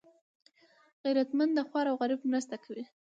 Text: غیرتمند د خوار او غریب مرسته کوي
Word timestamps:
غیرتمند 1.03 1.51
د 1.55 1.59
خوار 1.67 1.85
او 1.91 1.95
غریب 2.01 2.21
مرسته 2.31 2.55
کوي 2.63 2.83